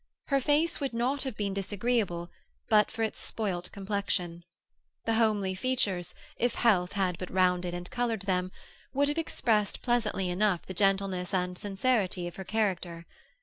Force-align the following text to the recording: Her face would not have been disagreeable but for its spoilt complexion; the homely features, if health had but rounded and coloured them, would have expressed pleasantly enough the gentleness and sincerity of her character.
Her 0.29 0.41
face 0.41 0.79
would 0.79 0.93
not 0.95 1.21
have 1.21 1.37
been 1.37 1.53
disagreeable 1.53 2.31
but 2.69 2.89
for 2.89 3.03
its 3.03 3.21
spoilt 3.21 3.71
complexion; 3.71 4.43
the 5.05 5.13
homely 5.13 5.53
features, 5.53 6.15
if 6.37 6.55
health 6.55 6.93
had 6.93 7.19
but 7.19 7.29
rounded 7.29 7.75
and 7.75 7.87
coloured 7.91 8.23
them, 8.23 8.51
would 8.93 9.09
have 9.09 9.19
expressed 9.19 9.83
pleasantly 9.83 10.27
enough 10.31 10.65
the 10.65 10.73
gentleness 10.73 11.35
and 11.35 11.55
sincerity 11.55 12.25
of 12.25 12.37
her 12.37 12.43
character. 12.43 13.05